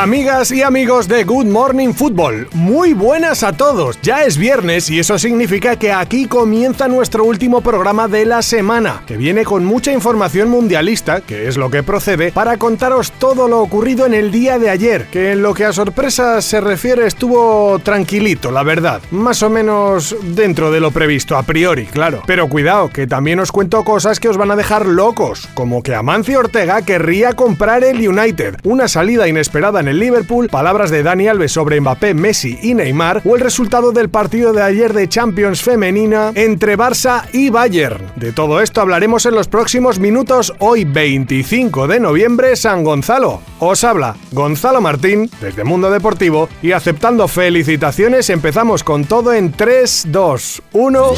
[0.00, 4.00] Amigas y amigos de Good Morning Football, muy buenas a todos.
[4.00, 9.02] Ya es viernes y eso significa que aquí comienza nuestro último programa de la semana,
[9.08, 13.58] que viene con mucha información mundialista, que es lo que procede, para contaros todo lo
[13.60, 17.80] ocurrido en el día de ayer, que en lo que a sorpresas se refiere estuvo
[17.80, 19.02] tranquilito, la verdad.
[19.10, 22.22] Más o menos dentro de lo previsto, a priori, claro.
[22.24, 25.96] Pero cuidado, que también os cuento cosas que os van a dejar locos, como que
[25.96, 31.28] Amancio Ortega querría comprar el United, una salida inesperada en el Liverpool, palabras de Dani
[31.28, 35.62] Alves sobre Mbappé, Messi y Neymar, o el resultado del partido de ayer de Champions
[35.62, 38.06] femenina entre Barça y Bayern.
[38.16, 43.40] De todo esto hablaremos en los próximos minutos, hoy 25 de noviembre, San Gonzalo.
[43.58, 50.06] Os habla Gonzalo Martín desde Mundo Deportivo y aceptando felicitaciones empezamos con todo en 3,
[50.10, 51.12] 2, 1...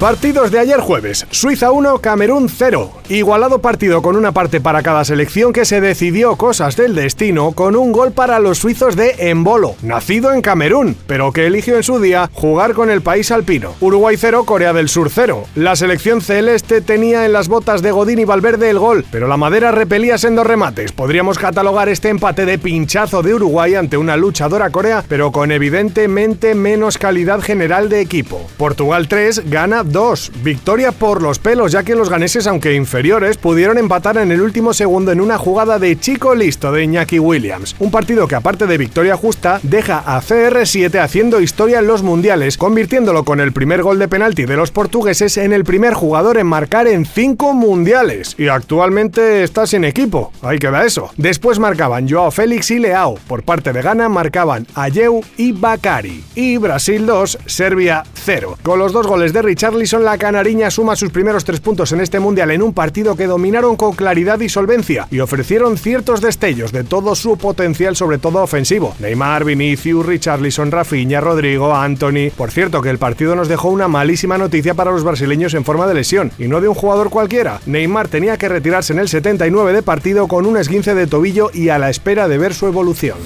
[0.00, 1.26] Partidos de ayer jueves.
[1.30, 2.90] Suiza 1, Camerún 0.
[3.10, 7.76] Igualado partido con una parte para cada selección que se decidió cosas del destino con
[7.76, 12.00] un gol para los suizos de Embolo, nacido en Camerún, pero que eligió en su
[12.00, 13.74] día jugar con el país alpino.
[13.80, 15.44] Uruguay 0, Corea del Sur 0.
[15.54, 19.36] La selección celeste tenía en las botas de Godín y Valverde el gol, pero la
[19.36, 20.92] madera repelía dos remates.
[20.92, 26.54] Podríamos catalogar este empate de pinchazo de Uruguay ante una luchadora Corea, pero con evidentemente
[26.54, 28.40] menos calidad general de equipo.
[28.56, 30.32] Portugal 3, gana 2.
[30.42, 34.72] Victoria por los pelos, ya que los ganeses, aunque inferiores, pudieron empatar en el último
[34.72, 37.76] segundo en una jugada de chico listo de Iñaki Williams.
[37.78, 42.56] Un partido que, aparte de victoria justa, deja a CR7 haciendo historia en los mundiales,
[42.56, 46.46] convirtiéndolo con el primer gol de penalti de los portugueses en el primer jugador en
[46.46, 48.34] marcar en 5 mundiales.
[48.38, 51.10] Y actualmente está sin equipo, ahí queda eso.
[51.16, 53.16] Después marcaban Joao Félix y Leao.
[53.26, 56.24] Por parte de Ghana marcaban Ayeu y Bakari.
[56.34, 58.58] Y Brasil 2, Serbia 0.
[58.62, 62.20] Con los dos goles de Richard la canariña suma sus primeros tres puntos en este
[62.20, 66.84] mundial en un partido que dominaron con claridad y solvencia y ofrecieron ciertos destellos de
[66.84, 68.94] todo su potencial, sobre todo ofensivo.
[68.98, 72.30] Neymar, Vinicius, Richarlison, Rafinha, Rodrigo, Anthony.
[72.36, 75.86] Por cierto, que el partido nos dejó una malísima noticia para los brasileños en forma
[75.86, 77.60] de lesión, y no de un jugador cualquiera.
[77.64, 81.70] Neymar tenía que retirarse en el 79 de partido con un esguince de tobillo y
[81.70, 83.16] a la espera de ver su evolución.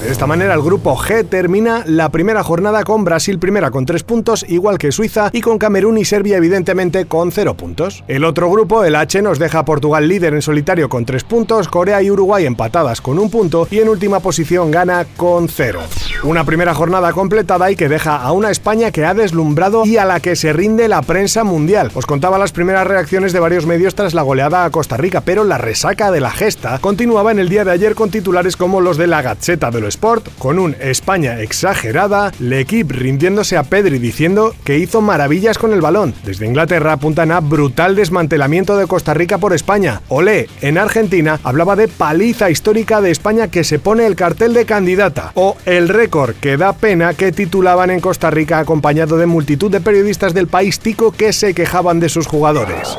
[0.00, 4.02] De esta manera, el grupo G termina la primera jornada con Brasil primera con tres
[4.02, 8.04] puntos, igual que Suiza, y con Camerún y Serbia, evidentemente, con cero puntos.
[8.08, 11.68] El otro grupo, el H, nos deja a Portugal líder en solitario con tres puntos,
[11.68, 15.80] Corea y Uruguay empatadas con un punto, y en última posición gana con cero.
[16.22, 20.04] Una primera jornada completada y que deja a una España que ha deslumbrado y a
[20.04, 21.90] la que se rinde la prensa mundial.
[21.94, 25.44] Os contaba las primeras reacciones de varios medios tras la goleada a Costa Rica, pero
[25.44, 28.96] la resaca de la gesta continuaba en el día de ayer con titulares como los
[28.96, 34.54] de la Gacheta de lo Sport, con un España exagerada, equipo rindiéndose a Pedri diciendo
[34.64, 36.14] que hizo maravillas con el balón.
[36.24, 40.00] Desde Inglaterra apuntan a brutal desmantelamiento de Costa Rica por España.
[40.08, 44.64] Olé, en Argentina hablaba de paliza histórica de España que se pone el cartel de
[44.64, 45.32] candidata.
[45.34, 49.80] O el récord que da pena que titulaban en Costa Rica acompañado de multitud de
[49.80, 52.96] periodistas del país tico que se quejaban de sus jugadores.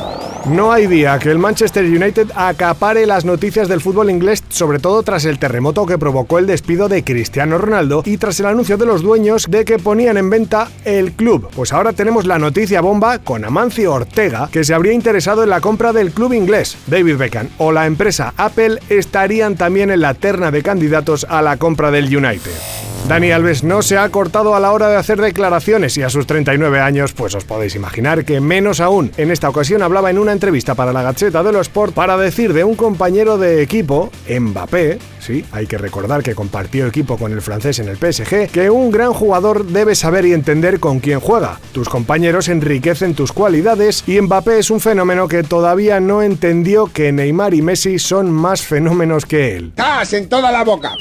[0.50, 5.02] No hay día que el Manchester United acapare las noticias del fútbol inglés, sobre todo
[5.02, 8.86] tras el terremoto que provocó el despido de Cristiano Ronaldo y tras el anuncio de
[8.86, 11.50] los dueños de que ponían en venta el club.
[11.56, 15.62] Pues ahora tenemos la noticia bomba con Amancio Ortega, que se habría interesado en la
[15.62, 16.78] compra del club inglés.
[16.86, 21.58] David Beckham o la empresa Apple estarían también en la terna de candidatos a la
[21.58, 22.95] compra del United.
[23.08, 26.26] Dani Alves no se ha cortado a la hora de hacer declaraciones y a sus
[26.26, 29.12] 39 años, pues os podéis imaginar que menos aún.
[29.18, 32.52] En esta ocasión hablaba en una entrevista para la Gacheta de los Sport para decir
[32.52, 37.44] de un compañero de equipo, Mbappé, sí, hay que recordar que compartió equipo con el
[37.44, 41.60] francés en el PSG, que un gran jugador debe saber y entender con quién juega.
[41.74, 47.12] Tus compañeros enriquecen tus cualidades y Mbappé es un fenómeno que todavía no entendió que
[47.12, 49.74] Neymar y Messi son más fenómenos que él.
[49.78, 50.92] ¡Estás en toda la boca!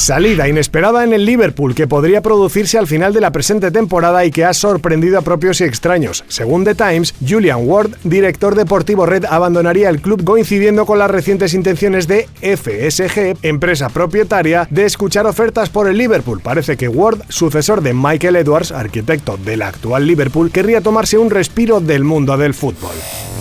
[0.00, 4.30] Salida inesperada en el Liverpool que podría producirse al final de la presente temporada y
[4.30, 6.24] que ha sorprendido a propios y extraños.
[6.26, 11.52] Según The Times, Julian Ward, director deportivo Red, abandonaría el club coincidiendo con las recientes
[11.52, 16.40] intenciones de FSG, empresa propietaria, de escuchar ofertas por el Liverpool.
[16.40, 21.78] Parece que Ward, sucesor de Michael Edwards, arquitecto del actual Liverpool, querría tomarse un respiro
[21.78, 22.94] del mundo del fútbol.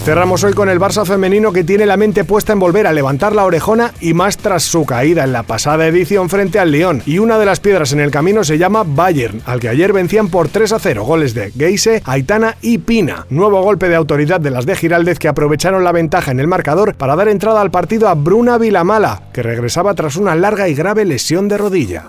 [0.10, 3.36] Cerramos hoy con el Barça femenino que tiene la mente puesta en volver a levantar
[3.36, 7.04] la orejona y más tras su caída en la pasada edición frente al Lyon.
[7.06, 10.30] Y una de las piedras en el camino se llama Bayern, al que ayer vencían
[10.30, 13.28] por 3 a 0 goles de Geise, Aitana y Pina.
[13.30, 16.96] Nuevo golpe de autoridad de las de Giraldez que aprovecharon la ventaja en el marcador
[16.96, 21.06] para dar entrada al partido a Bruna Vilamala, que regresaba tras una larga y grave
[21.06, 22.06] lesión de rodilla.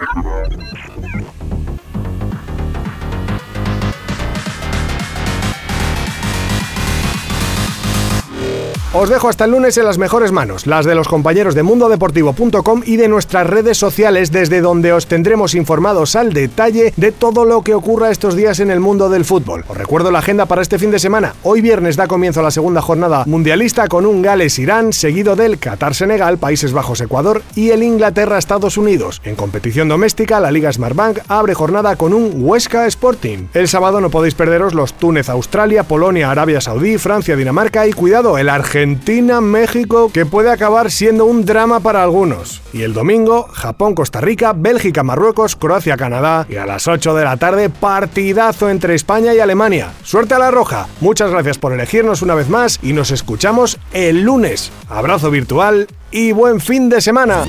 [8.92, 12.82] Os dejo hasta el lunes en las mejores manos, las de los compañeros de mundodeportivo.com
[12.84, 17.62] y de nuestras redes sociales desde donde os tendremos informados al detalle de todo lo
[17.62, 19.64] que ocurra estos días en el mundo del fútbol.
[19.68, 21.34] Os recuerdo la agenda para este fin de semana.
[21.44, 26.72] Hoy viernes da comienzo la segunda jornada mundialista con un Gales-Irán seguido del Qatar-Senegal, Países
[26.72, 29.22] Bajos-Ecuador y el Inglaterra-Estados Unidos.
[29.22, 33.46] En competición doméstica, la Liga Smartbank abre jornada con un Huesca Sporting.
[33.54, 40.10] El sábado no podéis perderos los Túnez-Australia, Polonia-Arabia Saudí, Francia-Dinamarca y cuidado, el Argentina Argentina-México,
[40.10, 42.62] que puede acabar siendo un drama para algunos.
[42.72, 48.70] Y el domingo, Japón-Costa Rica, Bélgica-Marruecos, Croacia-Canadá y a las 8 de la tarde, partidazo
[48.70, 49.92] entre España y Alemania.
[50.02, 50.88] Suerte a la roja.
[51.02, 54.72] Muchas gracias por elegirnos una vez más y nos escuchamos el lunes.
[54.88, 57.44] Abrazo virtual y buen fin de semana.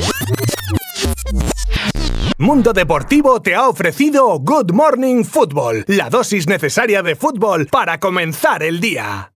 [2.37, 8.63] Mundo Deportivo te ha ofrecido Good Morning Football, la dosis necesaria de fútbol para comenzar
[8.63, 9.29] el día.